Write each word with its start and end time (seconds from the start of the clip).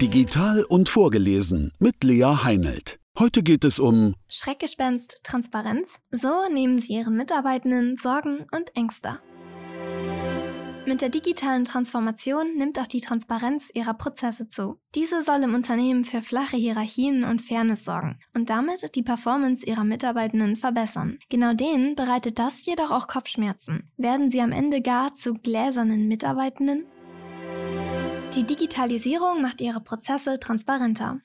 Digital 0.00 0.62
und 0.62 0.88
vorgelesen 0.88 1.72
mit 1.80 2.04
Lea 2.04 2.44
Heinelt. 2.44 3.00
Heute 3.18 3.42
geht 3.42 3.64
es 3.64 3.80
um 3.80 4.14
Schreckgespenst, 4.28 5.22
Transparenz. 5.24 5.96
So 6.12 6.46
nehmen 6.52 6.78
Sie 6.78 6.92
Ihren 6.92 7.16
Mitarbeitenden 7.16 7.96
Sorgen 7.96 8.46
und 8.52 8.76
Ängste. 8.76 9.18
Mit 10.86 11.00
der 11.00 11.08
digitalen 11.08 11.64
Transformation 11.64 12.56
nimmt 12.56 12.78
auch 12.78 12.86
die 12.86 13.00
Transparenz 13.00 13.70
ihrer 13.74 13.92
Prozesse 13.94 14.46
zu. 14.46 14.78
Diese 14.94 15.24
soll 15.24 15.42
im 15.42 15.56
Unternehmen 15.56 16.04
für 16.04 16.22
flache 16.22 16.56
Hierarchien 16.56 17.24
und 17.24 17.42
Fairness 17.42 17.84
sorgen 17.84 18.20
und 18.34 18.50
damit 18.50 18.94
die 18.94 19.02
Performance 19.02 19.66
ihrer 19.66 19.84
Mitarbeitenden 19.84 20.54
verbessern. 20.54 21.18
Genau 21.28 21.54
denen 21.54 21.96
bereitet 21.96 22.38
das 22.38 22.64
jedoch 22.64 22.92
auch 22.92 23.08
Kopfschmerzen. 23.08 23.90
Werden 23.96 24.30
sie 24.30 24.40
am 24.40 24.52
Ende 24.52 24.80
gar 24.80 25.12
zu 25.14 25.34
gläsernen 25.34 26.06
Mitarbeitenden? 26.06 26.86
Die 28.34 28.44
Digitalisierung 28.44 29.40
macht 29.40 29.60
ihre 29.60 29.80
Prozesse 29.80 30.38
transparenter. 30.38 31.20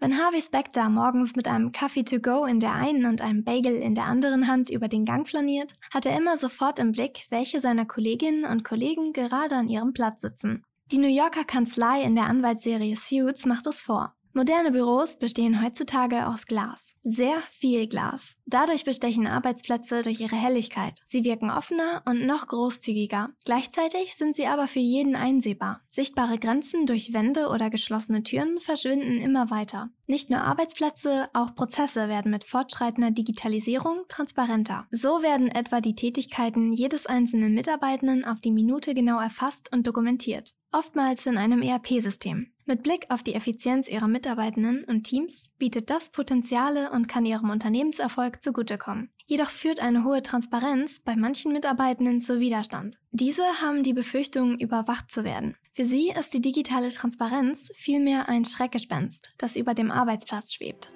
Wenn 0.00 0.18
Harvey 0.18 0.40
Specter 0.40 0.88
morgens 0.88 1.36
mit 1.36 1.46
einem 1.48 1.70
Kaffee 1.70 2.02
to 2.02 2.18
go 2.18 2.44
in 2.44 2.60
der 2.60 2.74
einen 2.74 3.06
und 3.06 3.20
einem 3.20 3.44
Bagel 3.44 3.74
in 3.74 3.94
der 3.94 4.04
anderen 4.04 4.46
Hand 4.48 4.68
über 4.68 4.88
den 4.88 5.04
Gang 5.04 5.28
flaniert, 5.28 5.74
hat 5.92 6.06
er 6.06 6.16
immer 6.16 6.36
sofort 6.36 6.80
im 6.80 6.92
Blick, 6.92 7.26
welche 7.30 7.60
seiner 7.60 7.86
Kolleginnen 7.86 8.44
und 8.44 8.64
Kollegen 8.64 9.12
gerade 9.12 9.56
an 9.56 9.68
ihrem 9.68 9.92
Platz 9.92 10.20
sitzen. 10.20 10.64
Die 10.90 10.98
New 10.98 11.08
Yorker 11.08 11.44
Kanzlei 11.44 12.02
in 12.02 12.14
der 12.14 12.26
Anwaltsserie 12.26 12.96
Suits 12.96 13.46
macht 13.46 13.66
es 13.66 13.82
vor. 13.82 14.14
Moderne 14.38 14.70
Büros 14.70 15.16
bestehen 15.16 15.64
heutzutage 15.64 16.28
aus 16.28 16.46
Glas. 16.46 16.94
Sehr 17.02 17.40
viel 17.50 17.88
Glas. 17.88 18.36
Dadurch 18.46 18.84
bestechen 18.84 19.26
Arbeitsplätze 19.26 20.02
durch 20.02 20.20
ihre 20.20 20.36
Helligkeit. 20.36 20.94
Sie 21.08 21.24
wirken 21.24 21.50
offener 21.50 22.04
und 22.06 22.24
noch 22.24 22.46
großzügiger. 22.46 23.30
Gleichzeitig 23.44 24.14
sind 24.14 24.36
sie 24.36 24.46
aber 24.46 24.68
für 24.68 24.78
jeden 24.78 25.16
einsehbar. 25.16 25.80
Sichtbare 25.88 26.38
Grenzen 26.38 26.86
durch 26.86 27.12
Wände 27.12 27.48
oder 27.48 27.68
geschlossene 27.68 28.22
Türen 28.22 28.60
verschwinden 28.60 29.20
immer 29.20 29.50
weiter. 29.50 29.90
Nicht 30.06 30.30
nur 30.30 30.42
Arbeitsplätze, 30.42 31.28
auch 31.34 31.56
Prozesse 31.56 32.08
werden 32.08 32.30
mit 32.30 32.44
fortschreitender 32.44 33.10
Digitalisierung 33.10 34.04
transparenter. 34.06 34.86
So 34.92 35.20
werden 35.20 35.48
etwa 35.48 35.80
die 35.80 35.96
Tätigkeiten 35.96 36.70
jedes 36.70 37.06
einzelnen 37.06 37.54
Mitarbeitenden 37.54 38.24
auf 38.24 38.40
die 38.40 38.52
Minute 38.52 38.94
genau 38.94 39.18
erfasst 39.18 39.72
und 39.72 39.84
dokumentiert. 39.88 40.54
Oftmals 40.70 41.24
in 41.24 41.38
einem 41.38 41.62
ERP-System. 41.62 42.52
Mit 42.66 42.82
Blick 42.82 43.06
auf 43.08 43.22
die 43.22 43.34
Effizienz 43.34 43.88
ihrer 43.88 44.06
Mitarbeitenden 44.06 44.84
und 44.84 45.04
Teams 45.04 45.50
bietet 45.58 45.88
das 45.88 46.10
Potenziale 46.10 46.90
und 46.90 47.08
kann 47.08 47.24
ihrem 47.24 47.48
Unternehmenserfolg 47.48 48.42
zugutekommen. 48.42 49.10
Jedoch 49.24 49.48
führt 49.48 49.80
eine 49.80 50.04
hohe 50.04 50.22
Transparenz 50.22 51.00
bei 51.00 51.16
manchen 51.16 51.54
Mitarbeitenden 51.54 52.20
zu 52.20 52.38
Widerstand. 52.38 52.98
Diese 53.12 53.42
haben 53.62 53.82
die 53.82 53.94
Befürchtung, 53.94 54.58
überwacht 54.58 55.10
zu 55.10 55.24
werden. 55.24 55.56
Für 55.72 55.86
sie 55.86 56.10
ist 56.10 56.34
die 56.34 56.42
digitale 56.42 56.90
Transparenz 56.90 57.70
vielmehr 57.74 58.28
ein 58.28 58.44
Schreckgespenst, 58.44 59.32
das 59.38 59.56
über 59.56 59.72
dem 59.72 59.90
Arbeitsplatz 59.90 60.52
schwebt. 60.52 60.92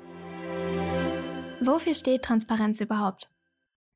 Wofür 1.62 1.94
steht 1.94 2.22
Transparenz 2.22 2.82
überhaupt? 2.82 3.31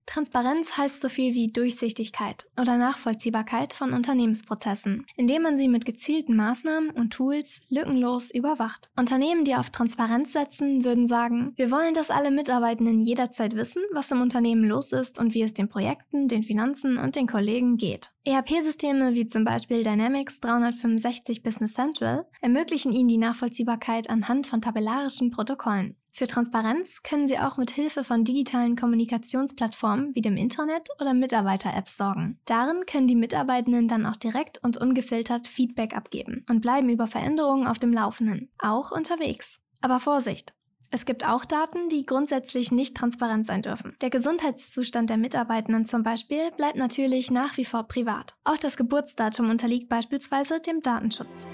Transparenz 0.07 0.77
heißt 0.77 1.01
so 1.01 1.09
viel 1.09 1.35
wie 1.35 1.49
Durchsichtigkeit 1.49 2.47
oder 2.61 2.79
Nachvollziehbarkeit 2.79 3.75
von 3.75 3.93
Unternehmensprozessen, 3.93 5.05
indem 5.17 5.43
man 5.43 5.59
sie 5.59 5.69
mit 5.69 5.85
gezielten 5.85 6.37
Maßnahmen 6.37 6.91
und 6.91 7.13
Tools 7.13 7.61
lückenlos 7.69 8.31
überwacht. 8.31 8.89
Unternehmen, 8.99 9.45
die 9.45 9.57
auf 9.57 9.71
Transparenz 9.71 10.33
setzen, 10.33 10.85
würden 10.85 11.07
sagen, 11.07 11.53
wir 11.57 11.71
wollen, 11.71 11.93
dass 11.93 12.11
alle 12.11 12.31
Mitarbeitenden 12.31 13.01
jederzeit 13.01 13.57
wissen, 13.57 13.83
was 13.93 14.11
im 14.11 14.23
Unternehmen 14.23 14.65
los 14.65 14.93
ist 14.93 15.19
und 15.19 15.35
wie 15.35 15.43
es 15.43 15.55
den 15.55 15.69
Projekten, 15.69 16.29
den 16.29 16.45
Finanzen 16.45 16.97
und 16.97 17.17
den 17.17 17.27
Kollegen 17.27 17.77
geht. 17.77 18.13
ERP-Systeme 18.25 19.15
wie 19.15 19.27
zum 19.27 19.45
Beispiel 19.45 19.83
Dynamics 19.83 20.41
365 20.41 21.43
Business 21.43 21.75
Central 21.75 22.27
ermöglichen 22.41 22.93
ihnen 22.93 23.09
die 23.09 23.19
Nachvollziehbarkeit 23.19 24.09
anhand 24.09 24.47
von 24.47 24.61
tabellarischen 24.61 25.31
Protokollen. 25.31 25.97
Für 26.17 26.27
Transparenz 26.27 27.03
können 27.03 27.27
Sie 27.27 27.39
auch 27.39 27.59
mit 27.59 27.71
Hilfe 27.71 28.03
von 28.03 28.25
digitalen 28.25 28.75
Kommunikationsplattformen 28.75 30.15
wie 30.15 30.23
dem 30.23 30.39
Internet 30.39 30.89
oder 30.99 31.13
Mitarbeiter-Apps 31.13 31.99
sorgen. 31.99 32.41
Darin 32.47 32.87
können 32.87 33.07
die 33.07 33.15
Mitarbeitenden 33.15 33.87
dann 33.87 34.07
auch 34.07 34.17
direkt 34.17 34.57
und 34.65 34.79
ungefiltert 34.79 35.47
Feedback 35.47 35.95
abgeben 35.95 36.47
und 36.49 36.63
bleiben 36.63 36.89
über 36.89 37.07
Veränderungen 37.07 37.67
auf 37.67 37.79
dem 37.79 37.93
Laufenden, 37.93 38.51
auch 38.57 38.93
unterwegs. 38.93 39.61
Aber 39.83 40.01
Vorsicht! 40.01 40.55
Es 40.91 41.05
gibt 41.05 41.29
auch 41.29 41.45
Daten, 41.45 41.91
die 41.91 42.07
grundsätzlich 42.07 42.73
nicht 42.73 42.97
transparent 42.97 43.45
sein 43.45 43.61
dürfen. 43.61 43.95
Der 44.01 44.09
Gesundheitszustand 44.09 45.11
der 45.11 45.19
Mitarbeitenden 45.19 45.85
zum 45.85 46.03
Beispiel 46.03 46.51
bleibt 46.57 46.77
natürlich 46.79 47.31
nach 47.31 47.59
wie 47.59 47.67
vor 47.67 47.89
privat. 47.89 48.37
Auch 48.45 48.57
das 48.57 48.79
Geburtsdatum 48.79 49.51
unterliegt 49.51 49.91
beispielsweise 49.91 50.61
dem 50.61 50.81
Datenschutz. 50.81 51.47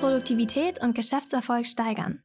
Produktivität 0.00 0.80
und 0.80 0.94
Geschäftserfolg 0.94 1.66
steigern. 1.66 2.22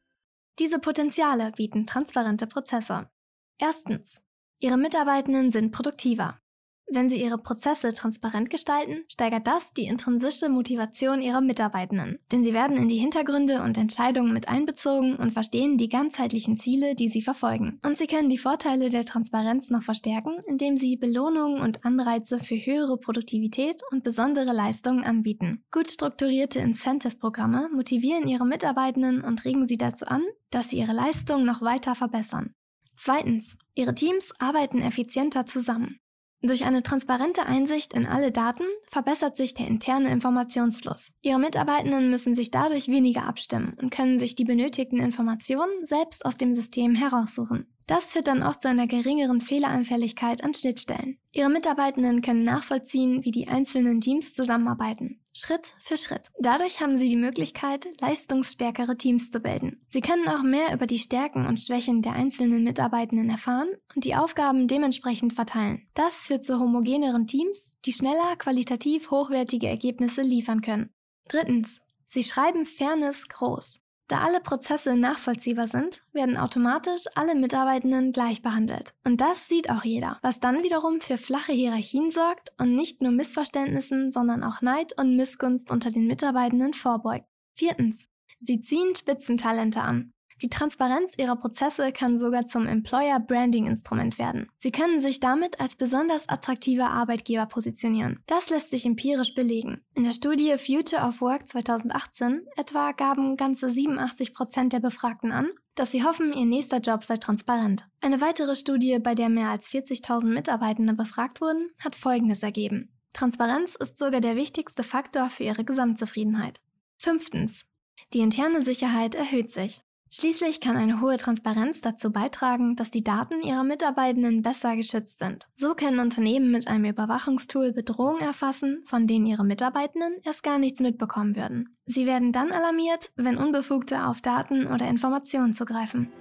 Diese 0.60 0.78
Potenziale 0.78 1.50
bieten 1.50 1.84
transparente 1.84 2.46
Prozesse. 2.46 3.10
Erstens. 3.58 4.22
Ihre 4.60 4.78
Mitarbeitenden 4.78 5.50
sind 5.50 5.72
produktiver. 5.72 6.40
Wenn 6.86 7.08
Sie 7.08 7.20
Ihre 7.20 7.38
Prozesse 7.38 7.92
transparent 7.92 8.50
gestalten, 8.50 9.04
steigert 9.08 9.46
das 9.46 9.72
die 9.72 9.86
intrinsische 9.86 10.48
Motivation 10.48 11.22
Ihrer 11.22 11.40
Mitarbeitenden. 11.40 12.18
Denn 12.30 12.44
sie 12.44 12.52
werden 12.52 12.76
in 12.76 12.88
die 12.88 12.98
Hintergründe 12.98 13.62
und 13.62 13.78
Entscheidungen 13.78 14.32
mit 14.32 14.48
einbezogen 14.48 15.16
und 15.16 15.32
verstehen 15.32 15.76
die 15.76 15.88
ganzheitlichen 15.88 16.56
Ziele, 16.56 16.94
die 16.94 17.08
sie 17.08 17.22
verfolgen. 17.22 17.78
Und 17.84 17.98
Sie 17.98 18.06
können 18.06 18.30
die 18.30 18.38
Vorteile 18.38 18.90
der 18.90 19.04
Transparenz 19.04 19.70
noch 19.70 19.82
verstärken, 19.82 20.36
indem 20.46 20.76
Sie 20.76 20.96
Belohnungen 20.96 21.60
und 21.60 21.84
Anreize 21.84 22.38
für 22.38 22.56
höhere 22.56 22.98
Produktivität 22.98 23.80
und 23.90 24.04
besondere 24.04 24.52
Leistungen 24.52 25.04
anbieten. 25.04 25.64
Gut 25.70 25.90
strukturierte 25.90 26.60
Incentive-Programme 26.60 27.70
motivieren 27.72 28.28
Ihre 28.28 28.46
Mitarbeitenden 28.46 29.22
und 29.22 29.44
regen 29.44 29.66
sie 29.66 29.76
dazu 29.76 30.06
an, 30.06 30.22
dass 30.50 30.70
sie 30.70 30.78
ihre 30.78 30.92
Leistungen 30.92 31.44
noch 31.44 31.62
weiter 31.62 31.94
verbessern. 31.94 32.54
Zweitens. 32.96 33.56
Ihre 33.74 33.94
Teams 33.94 34.32
arbeiten 34.38 34.80
effizienter 34.80 35.46
zusammen. 35.46 35.98
Durch 36.46 36.66
eine 36.66 36.82
transparente 36.82 37.46
Einsicht 37.46 37.94
in 37.94 38.04
alle 38.04 38.30
Daten 38.30 38.64
verbessert 38.90 39.34
sich 39.34 39.54
der 39.54 39.66
interne 39.66 40.10
Informationsfluss. 40.10 41.10
Ihre 41.22 41.38
Mitarbeitenden 41.40 42.10
müssen 42.10 42.34
sich 42.34 42.50
dadurch 42.50 42.88
weniger 42.88 43.26
abstimmen 43.26 43.78
und 43.80 43.88
können 43.88 44.18
sich 44.18 44.34
die 44.34 44.44
benötigten 44.44 44.98
Informationen 44.98 45.86
selbst 45.86 46.26
aus 46.26 46.36
dem 46.36 46.54
System 46.54 46.94
heraussuchen. 46.94 47.66
Das 47.86 48.12
führt 48.12 48.26
dann 48.26 48.42
auch 48.42 48.56
zu 48.56 48.68
einer 48.68 48.86
geringeren 48.86 49.40
Fehleranfälligkeit 49.40 50.44
an 50.44 50.52
Schnittstellen. 50.52 51.16
Ihre 51.32 51.48
Mitarbeitenden 51.48 52.20
können 52.20 52.42
nachvollziehen, 52.42 53.24
wie 53.24 53.30
die 53.30 53.48
einzelnen 53.48 54.02
Teams 54.02 54.34
zusammenarbeiten. 54.34 55.20
Schritt 55.32 55.74
für 55.78 55.96
Schritt. 55.96 56.30
Dadurch 56.38 56.80
haben 56.82 56.98
sie 56.98 57.08
die 57.08 57.16
Möglichkeit, 57.16 57.86
leistungsstärkere 58.02 58.98
Teams 58.98 59.30
zu 59.30 59.40
bilden. 59.40 59.73
Sie 59.94 60.00
können 60.00 60.26
auch 60.26 60.42
mehr 60.42 60.74
über 60.74 60.88
die 60.88 60.98
Stärken 60.98 61.46
und 61.46 61.60
Schwächen 61.60 62.02
der 62.02 62.14
einzelnen 62.14 62.64
Mitarbeitenden 62.64 63.30
erfahren 63.30 63.68
und 63.94 64.04
die 64.04 64.16
Aufgaben 64.16 64.66
dementsprechend 64.66 65.34
verteilen. 65.34 65.86
Das 65.94 66.24
führt 66.24 66.44
zu 66.44 66.58
homogeneren 66.58 67.28
Teams, 67.28 67.76
die 67.84 67.92
schneller 67.92 68.34
qualitativ 68.36 69.12
hochwertige 69.12 69.68
Ergebnisse 69.68 70.22
liefern 70.22 70.62
können. 70.62 70.90
Drittens. 71.28 71.80
Sie 72.08 72.24
schreiben 72.24 72.66
Fairness 72.66 73.28
groß. 73.28 73.82
Da 74.08 74.22
alle 74.22 74.40
Prozesse 74.40 74.96
nachvollziehbar 74.96 75.68
sind, 75.68 76.02
werden 76.12 76.38
automatisch 76.38 77.04
alle 77.14 77.36
Mitarbeitenden 77.36 78.10
gleich 78.10 78.42
behandelt. 78.42 78.94
Und 79.04 79.20
das 79.20 79.46
sieht 79.46 79.70
auch 79.70 79.84
jeder, 79.84 80.18
was 80.22 80.40
dann 80.40 80.64
wiederum 80.64 81.02
für 81.02 81.18
flache 81.18 81.52
Hierarchien 81.52 82.10
sorgt 82.10 82.52
und 82.58 82.74
nicht 82.74 83.00
nur 83.00 83.12
Missverständnissen, 83.12 84.10
sondern 84.10 84.42
auch 84.42 84.60
Neid 84.60 84.98
und 84.98 85.14
Missgunst 85.14 85.70
unter 85.70 85.92
den 85.92 86.08
Mitarbeitenden 86.08 86.72
vorbeugt. 86.72 87.26
Viertens. 87.54 88.08
Sie 88.40 88.60
ziehen 88.60 88.94
Spitzentalente 88.94 89.80
an. 89.80 90.12
Die 90.42 90.48
Transparenz 90.48 91.14
ihrer 91.16 91.36
Prozesse 91.36 91.92
kann 91.92 92.18
sogar 92.18 92.46
zum 92.46 92.66
Employer 92.66 93.20
Branding 93.20 93.66
Instrument 93.66 94.18
werden. 94.18 94.48
Sie 94.58 94.72
können 94.72 95.00
sich 95.00 95.20
damit 95.20 95.60
als 95.60 95.76
besonders 95.76 96.28
attraktiver 96.28 96.90
Arbeitgeber 96.90 97.46
positionieren. 97.46 98.20
Das 98.26 98.50
lässt 98.50 98.70
sich 98.70 98.84
empirisch 98.84 99.34
belegen. 99.34 99.80
In 99.94 100.04
der 100.04 100.12
Studie 100.12 100.56
Future 100.58 101.06
of 101.06 101.20
Work 101.20 101.48
2018 101.48 102.46
etwa 102.56 102.92
gaben 102.92 103.36
ganze 103.36 103.70
87 103.70 104.34
Prozent 104.34 104.72
der 104.72 104.80
Befragten 104.80 105.30
an, 105.30 105.48
dass 105.76 105.92
sie 105.92 106.04
hoffen, 106.04 106.32
ihr 106.32 106.46
nächster 106.46 106.78
Job 106.78 107.04
sei 107.04 107.16
transparent. 107.16 107.86
Eine 108.00 108.20
weitere 108.20 108.54
Studie, 108.54 108.98
bei 108.98 109.14
der 109.14 109.28
mehr 109.28 109.50
als 109.50 109.70
40.000 109.70 110.26
Mitarbeitende 110.26 110.94
befragt 110.94 111.40
wurden, 111.40 111.70
hat 111.82 111.96
Folgendes 111.96 112.42
ergeben. 112.42 112.90
Transparenz 113.12 113.76
ist 113.76 113.96
sogar 113.96 114.20
der 114.20 114.36
wichtigste 114.36 114.82
Faktor 114.82 115.30
für 115.30 115.44
ihre 115.44 115.64
Gesamtzufriedenheit. 115.64 116.60
Fünftens. 116.98 117.66
Die 118.12 118.20
interne 118.20 118.62
Sicherheit 118.62 119.14
erhöht 119.14 119.50
sich. 119.50 119.82
Schließlich 120.16 120.60
kann 120.60 120.76
eine 120.76 121.00
hohe 121.00 121.16
Transparenz 121.16 121.80
dazu 121.80 122.12
beitragen, 122.12 122.76
dass 122.76 122.92
die 122.92 123.02
Daten 123.02 123.42
ihrer 123.42 123.64
Mitarbeitenden 123.64 124.42
besser 124.42 124.76
geschützt 124.76 125.18
sind. 125.18 125.48
So 125.56 125.74
können 125.74 125.98
Unternehmen 125.98 126.52
mit 126.52 126.68
einem 126.68 126.84
Überwachungstool 126.84 127.72
Bedrohungen 127.72 128.20
erfassen, 128.20 128.84
von 128.86 129.08
denen 129.08 129.26
ihre 129.26 129.44
Mitarbeitenden 129.44 130.14
erst 130.22 130.44
gar 130.44 130.58
nichts 130.58 130.78
mitbekommen 130.78 131.34
würden. 131.34 131.76
Sie 131.84 132.06
werden 132.06 132.30
dann 132.30 132.52
alarmiert, 132.52 133.10
wenn 133.16 133.36
Unbefugte 133.36 134.06
auf 134.06 134.20
Daten 134.20 134.68
oder 134.68 134.86
Informationen 134.86 135.52
zugreifen. 135.52 136.12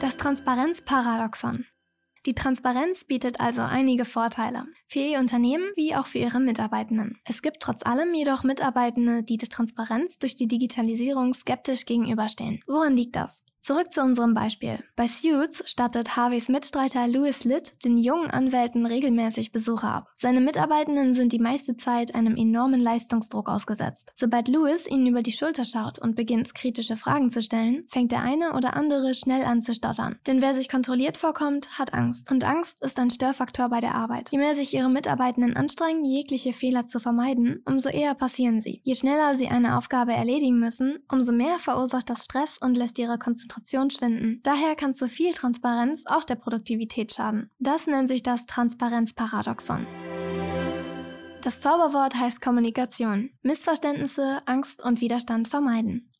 Das 0.00 0.16
Transparenzparadoxon. 0.16 1.66
Die 2.24 2.34
Transparenz 2.34 3.04
bietet 3.04 3.38
also 3.38 3.60
einige 3.60 4.04
Vorteile. 4.06 4.64
Für 4.86 5.00
ihr 5.00 5.18
Unternehmen 5.18 5.64
wie 5.74 5.94
auch 5.94 6.06
für 6.06 6.18
ihre 6.18 6.40
Mitarbeitenden. 6.40 7.18
Es 7.24 7.42
gibt 7.42 7.60
trotz 7.60 7.84
allem 7.84 8.14
jedoch 8.14 8.44
Mitarbeitende, 8.44 9.22
die 9.22 9.36
der 9.36 9.48
Transparenz 9.48 10.18
durch 10.18 10.34
die 10.34 10.48
Digitalisierung 10.48 11.34
skeptisch 11.34 11.86
gegenüberstehen. 11.86 12.62
Woran 12.66 12.96
liegt 12.96 13.16
das? 13.16 13.44
Zurück 13.66 13.92
zu 13.92 14.00
unserem 14.00 14.32
Beispiel. 14.32 14.78
Bei 14.94 15.08
Suits 15.08 15.68
stattet 15.68 16.14
Harveys 16.14 16.48
Mitstreiter 16.48 17.08
Louis 17.08 17.42
Litt 17.42 17.74
den 17.84 17.96
jungen 17.96 18.30
Anwälten 18.30 18.86
regelmäßig 18.86 19.50
Besuche 19.50 19.88
ab. 19.88 20.06
Seine 20.14 20.40
Mitarbeitenden 20.40 21.14
sind 21.14 21.32
die 21.32 21.40
meiste 21.40 21.76
Zeit 21.76 22.14
einem 22.14 22.36
enormen 22.36 22.78
Leistungsdruck 22.78 23.48
ausgesetzt. 23.48 24.12
Sobald 24.14 24.46
Louis 24.46 24.86
ihnen 24.86 25.08
über 25.08 25.20
die 25.20 25.32
Schulter 25.32 25.64
schaut 25.64 25.98
und 25.98 26.14
beginnt, 26.14 26.54
kritische 26.54 26.96
Fragen 26.96 27.28
zu 27.28 27.42
stellen, 27.42 27.84
fängt 27.88 28.12
der 28.12 28.22
eine 28.22 28.52
oder 28.52 28.74
andere 28.76 29.14
schnell 29.14 29.42
an 29.42 29.62
zu 29.62 29.74
stottern. 29.74 30.20
Denn 30.28 30.40
wer 30.40 30.54
sich 30.54 30.68
kontrolliert 30.68 31.16
vorkommt, 31.16 31.76
hat 31.76 31.92
Angst. 31.92 32.30
Und 32.30 32.44
Angst 32.44 32.84
ist 32.84 33.00
ein 33.00 33.10
Störfaktor 33.10 33.68
bei 33.68 33.80
der 33.80 33.96
Arbeit. 33.96 34.30
Je 34.30 34.38
mehr 34.38 34.54
sich 34.54 34.74
ihre 34.76 34.90
Mitarbeitenden 34.90 35.56
anstrengen, 35.56 36.04
jegliche 36.04 36.52
Fehler 36.52 36.84
zu 36.84 37.00
vermeiden, 37.00 37.62
umso 37.64 37.88
eher 37.88 38.14
passieren 38.14 38.60
sie. 38.60 38.82
Je 38.84 38.94
schneller 38.94 39.34
sie 39.34 39.48
eine 39.48 39.78
Aufgabe 39.78 40.12
erledigen 40.12 40.58
müssen, 40.58 40.98
umso 41.10 41.32
mehr 41.32 41.58
verursacht 41.58 42.10
das 42.10 42.24
Stress 42.24 42.58
und 42.58 42.76
lässt 42.76 42.98
ihre 42.98 43.18
Konzentration 43.18 43.90
schwinden. 43.90 44.40
Daher 44.42 44.76
kann 44.76 44.92
zu 44.92 45.08
viel 45.08 45.32
Transparenz 45.32 46.04
auch 46.06 46.24
der 46.24 46.36
Produktivität 46.36 47.12
schaden. 47.12 47.50
Das 47.58 47.86
nennt 47.86 48.08
sich 48.08 48.22
das 48.22 48.46
Transparenzparadoxon. 48.46 49.86
Das 51.42 51.60
Zauberwort 51.60 52.14
heißt 52.14 52.42
Kommunikation. 52.42 53.30
Missverständnisse, 53.42 54.42
Angst 54.46 54.84
und 54.84 55.00
Widerstand 55.00 55.48
vermeiden. 55.48 56.10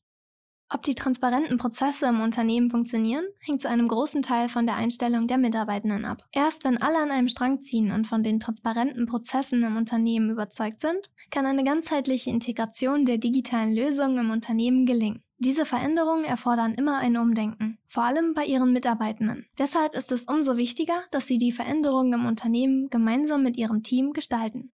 Ob 0.69 0.83
die 0.83 0.97
transparenten 0.97 1.59
Prozesse 1.59 2.07
im 2.07 2.21
Unternehmen 2.21 2.71
funktionieren, 2.71 3.25
hängt 3.39 3.61
zu 3.61 3.69
einem 3.69 3.87
großen 3.87 4.23
Teil 4.23 4.49
von 4.49 4.67
der 4.67 4.75
Einstellung 4.75 5.29
der 5.29 5.39
Mitarbeitenden 5.39 6.05
ab. 6.05 6.25
Erst 6.33 6.65
wenn 6.65 6.83
alle 6.83 6.99
an 6.99 7.13
einem 7.13 7.29
Strang 7.29 7.61
ziehen 7.61 7.93
und 7.93 8.09
von 8.09 8.25
den 8.25 8.41
transparenten 8.41 9.07
Prozessen 9.07 9.63
im 9.63 9.77
Unternehmen 9.77 10.31
überzeugt 10.31 10.81
sind, 10.81 11.09
kann 11.31 11.47
eine 11.47 11.63
ganzheitliche 11.63 12.31
Integration 12.31 13.05
der 13.05 13.19
digitalen 13.19 13.75
Lösungen 13.75 14.19
im 14.19 14.31
Unternehmen 14.31 14.87
gelingen. 14.87 15.23
Diese 15.39 15.67
Veränderungen 15.67 16.25
erfordern 16.25 16.75
immer 16.75 16.99
ein 16.99 17.17
Umdenken, 17.17 17.79
vor 17.87 18.03
allem 18.05 18.35
bei 18.35 18.45
ihren 18.45 18.73
Mitarbeitenden. 18.73 19.47
Deshalb 19.59 19.95
ist 19.95 20.11
es 20.11 20.25
umso 20.25 20.57
wichtiger, 20.57 21.05
dass 21.13 21.27
sie 21.27 21.39
die 21.39 21.53
Veränderungen 21.53 22.15
im 22.15 22.27
Unternehmen 22.27 22.89
gemeinsam 22.91 23.43
mit 23.43 23.57
ihrem 23.57 23.83
Team 23.83 24.15
gestalten. 24.15 24.73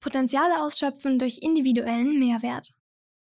Potenziale 0.00 0.62
ausschöpfen 0.62 1.18
durch 1.18 1.38
individuellen 1.42 2.18
Mehrwert. 2.18 2.72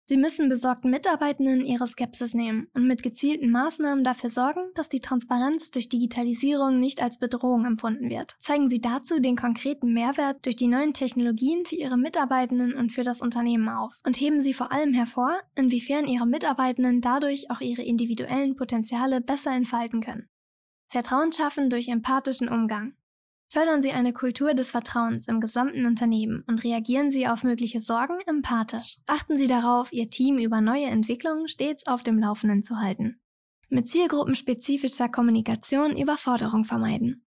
Sie 0.04 0.16
müssen 0.16 0.48
besorgten 0.48 0.90
Mitarbeitenden 0.90 1.64
ihre 1.64 1.86
Skepsis 1.86 2.34
nehmen 2.34 2.66
und 2.74 2.86
mit 2.86 3.02
gezielten 3.02 3.50
Maßnahmen 3.50 4.02
dafür 4.02 4.30
sorgen, 4.30 4.60
dass 4.74 4.88
die 4.88 5.00
Transparenz 5.00 5.70
durch 5.70 5.88
Digitalisierung 5.88 6.80
nicht 6.80 7.02
als 7.02 7.18
Bedrohung 7.18 7.64
empfunden 7.64 8.10
wird. 8.10 8.36
Zeigen 8.40 8.68
Sie 8.68 8.80
dazu 8.80 9.20
den 9.20 9.36
konkreten 9.36 9.92
Mehrwert 9.92 10.44
durch 10.44 10.56
die 10.56 10.66
neuen 10.66 10.92
Technologien 10.92 11.66
für 11.66 11.76
Ihre 11.76 11.96
Mitarbeitenden 11.96 12.74
und 12.74 12.90
für 12.90 13.04
das 13.04 13.20
Unternehmen 13.20 13.68
auf 13.68 13.94
und 14.04 14.20
heben 14.20 14.40
Sie 14.40 14.54
vor 14.54 14.72
allem 14.72 14.92
hervor, 14.92 15.40
inwiefern 15.54 16.06
Ihre 16.06 16.26
Mitarbeitenden 16.26 17.00
dadurch 17.00 17.50
auch 17.50 17.60
ihre 17.60 17.82
individuellen 17.82 18.56
Potenziale 18.56 19.20
besser 19.20 19.52
entfalten 19.52 20.00
können. 20.00 20.28
Vertrauen 20.88 21.32
schaffen 21.32 21.70
durch 21.70 21.88
empathischen 21.88 22.48
Umgang. 22.48 22.94
Fördern 23.52 23.82
Sie 23.82 23.92
eine 23.92 24.14
Kultur 24.14 24.54
des 24.54 24.70
Vertrauens 24.70 25.28
im 25.28 25.38
gesamten 25.38 25.84
Unternehmen 25.84 26.42
und 26.46 26.64
reagieren 26.64 27.10
Sie 27.10 27.28
auf 27.28 27.44
mögliche 27.44 27.80
Sorgen 27.80 28.18
empathisch. 28.24 28.96
Achten 29.06 29.36
Sie 29.36 29.46
darauf, 29.46 29.92
Ihr 29.92 30.08
Team 30.08 30.38
über 30.38 30.62
neue 30.62 30.86
Entwicklungen 30.86 31.48
stets 31.48 31.86
auf 31.86 32.02
dem 32.02 32.18
Laufenden 32.18 32.64
zu 32.64 32.78
halten. 32.78 33.20
Mit 33.68 33.90
zielgruppenspezifischer 33.90 35.10
Kommunikation 35.10 35.98
Überforderung 35.98 36.64
vermeiden. 36.64 37.26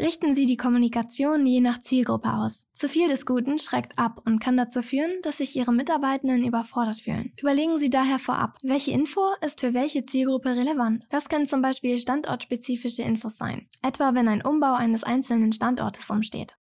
Richten 0.00 0.34
Sie 0.34 0.46
die 0.46 0.56
Kommunikation 0.56 1.44
je 1.44 1.60
nach 1.60 1.80
Zielgruppe 1.82 2.32
aus. 2.32 2.66
Zu 2.72 2.88
viel 2.88 3.08
des 3.08 3.26
Guten 3.26 3.58
schreckt 3.58 3.98
ab 3.98 4.22
und 4.24 4.38
kann 4.38 4.56
dazu 4.56 4.82
führen, 4.82 5.12
dass 5.22 5.38
sich 5.38 5.54
Ihre 5.54 5.72
Mitarbeitenden 5.72 6.44
überfordert 6.44 7.00
fühlen. 7.00 7.32
Überlegen 7.38 7.78
Sie 7.78 7.90
daher 7.90 8.18
vorab, 8.18 8.56
welche 8.62 8.92
Info 8.92 9.20
ist 9.44 9.60
für 9.60 9.74
welche 9.74 10.06
Zielgruppe 10.06 10.56
relevant. 10.56 11.04
Das 11.10 11.28
können 11.28 11.46
zum 11.46 11.60
Beispiel 11.60 11.98
standortspezifische 11.98 13.02
Infos 13.02 13.36
sein, 13.36 13.68
etwa 13.82 14.14
wenn 14.14 14.28
ein 14.28 14.42
Umbau 14.42 14.74
eines 14.74 15.04
einzelnen 15.04 15.52
Standortes 15.52 16.08
umsteht. 16.08 16.56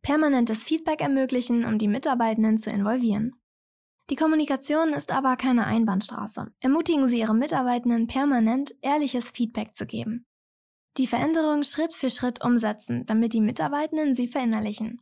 Permanentes 0.00 0.64
Feedback 0.64 1.02
ermöglichen, 1.02 1.64
um 1.66 1.78
die 1.78 1.88
Mitarbeitenden 1.88 2.58
zu 2.58 2.70
involvieren. 2.70 3.34
Die 4.10 4.16
Kommunikation 4.16 4.94
ist 4.94 5.12
aber 5.12 5.36
keine 5.36 5.66
Einbahnstraße. 5.66 6.46
Ermutigen 6.60 7.06
Sie 7.06 7.20
Ihre 7.20 7.34
Mitarbeitenden 7.34 8.06
permanent, 8.06 8.74
ehrliches 8.80 9.30
Feedback 9.30 9.76
zu 9.76 9.86
geben. 9.86 10.26
Die 10.98 11.06
Veränderung 11.06 11.62
Schritt 11.62 11.94
für 11.94 12.10
Schritt 12.10 12.44
umsetzen, 12.44 13.06
damit 13.06 13.32
die 13.32 13.40
Mitarbeitenden 13.40 14.14
sie 14.14 14.28
verinnerlichen. 14.28 15.00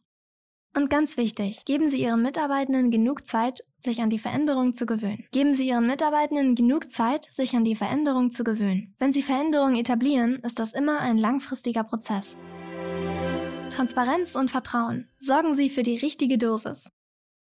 Und 0.77 0.89
ganz 0.89 1.17
wichtig, 1.17 1.65
geben 1.65 1.91
Sie 1.91 2.01
Ihren 2.01 2.23
Mitarbeitenden 2.23 2.93
genug 2.93 3.27
Zeit, 3.27 3.65
sich 3.81 4.03
an 4.03 4.09
die 4.09 4.21
Veränderung 4.21 4.73
zu 4.73 4.87
gewöhnen. 4.87 5.27
Geben 5.33 5.53
Sie 5.53 5.67
Ihren 5.67 5.89
Mitarbeitenden 5.89 6.55
genug 6.55 6.93
Zeit, 6.93 7.27
sich 7.33 7.57
an 7.57 7.65
die 7.65 7.75
Veränderung 7.75 8.31
zu 8.31 8.45
gewöhnen. 8.45 8.95
Wenn 9.01 9.13
Sie 9.13 9.23
Veränderungen 9.23 9.75
etablieren, 9.75 10.37
ist 10.45 10.61
das 10.61 10.73
immer 10.73 11.01
ein 11.01 11.19
langfristiger 11.19 11.83
Prozess. 11.83 12.37
Transparenz 13.69 14.37
und 14.37 14.53
Vertrauen. 14.53 15.09
Sorgen 15.19 15.57
Sie 15.57 15.71
für 15.71 15.83
die 15.83 15.97
richtige 15.97 16.39
Dosis. 16.39 16.89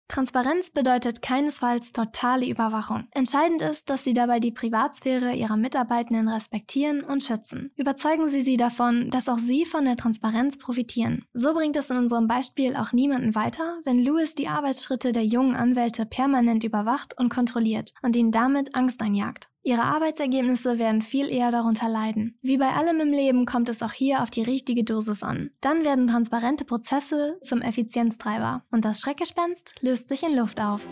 Transparenz 0.07 0.69
bedeutet 0.69 1.21
keinesfalls 1.21 1.91
totale 1.91 2.47
Überwachung. 2.47 3.07
Entscheidend 3.11 3.61
ist, 3.61 3.89
dass 3.89 4.03
Sie 4.03 4.13
dabei 4.13 4.39
die 4.39 4.51
Privatsphäre 4.51 5.33
Ihrer 5.33 5.57
Mitarbeitenden 5.57 6.29
respektieren 6.29 7.03
und 7.03 7.23
schützen. 7.23 7.71
Überzeugen 7.75 8.29
Sie 8.29 8.43
sie 8.43 8.57
davon, 8.57 9.09
dass 9.09 9.27
auch 9.27 9.39
Sie 9.39 9.65
von 9.65 9.85
der 9.85 9.97
Transparenz 9.97 10.57
profitieren. 10.57 11.25
So 11.33 11.53
bringt 11.53 11.75
es 11.75 11.89
in 11.89 11.97
unserem 11.97 12.27
Beispiel 12.27 12.75
auch 12.75 12.91
niemanden 12.93 13.35
weiter, 13.35 13.79
wenn 13.83 14.03
Louis 14.03 14.35
die 14.35 14.47
Arbeitsschritte 14.47 15.11
der 15.11 15.25
jungen 15.25 15.55
Anwälte 15.55 16.05
permanent 16.05 16.63
überwacht 16.63 17.17
und 17.17 17.29
kontrolliert 17.29 17.93
und 18.01 18.15
ihnen 18.15 18.31
damit 18.31 18.75
Angst 18.75 19.01
einjagt. 19.01 19.49
Ihre 19.67 19.81
Arbeitsergebnisse 19.81 20.77
werden 20.77 21.01
viel 21.01 21.27
eher 21.27 21.49
darunter 21.49 21.89
leiden. 21.89 22.37
Wie 22.43 22.59
bei 22.59 22.69
allem 22.73 22.99
im 22.99 23.11
Leben 23.11 23.47
kommt 23.47 23.67
es 23.67 23.81
auch 23.81 23.93
hier 23.93 24.21
auf 24.21 24.29
die 24.29 24.43
richtige 24.43 24.83
Dosis 24.83 25.23
an. 25.23 25.49
Dann 25.59 25.83
werden 25.83 26.05
transparente 26.05 26.65
Prozesse 26.65 27.39
zum 27.41 27.63
Effizienztreiber 27.63 28.63
und 28.69 28.85
das 28.85 29.01
Schreckgespenst 29.01 29.73
löst 29.81 30.07
sich 30.07 30.21
in 30.21 30.37
Luft 30.37 30.61
auf. 30.61 30.87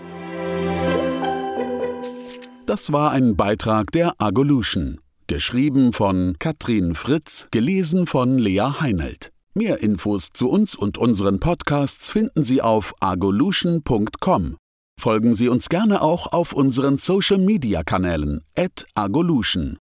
Das 2.65 2.91
war 2.91 3.11
ein 3.11 3.35
Beitrag 3.35 3.91
der 3.91 4.15
Agolution. 4.17 4.99
Geschrieben 5.27 5.93
von 5.93 6.37
Katrin 6.39 6.95
Fritz, 6.95 7.49
gelesen 7.51 8.07
von 8.07 8.39
Lea 8.39 8.79
Heinelt. 8.79 9.31
Mehr 9.53 9.83
Infos 9.83 10.29
zu 10.33 10.49
uns 10.49 10.75
und 10.75 10.97
unseren 10.97 11.39
Podcasts 11.39 12.09
finden 12.09 12.43
Sie 12.43 12.63
auf 12.63 12.95
agolution.com. 12.99 14.57
Folgen 14.99 15.35
Sie 15.35 15.49
uns 15.49 15.69
gerne 15.69 16.01
auch 16.01 16.27
auf 16.27 16.53
unseren 16.53 16.97
Social-Media-Kanälen 16.97 18.41
at 18.55 18.85
Agolution. 18.95 19.77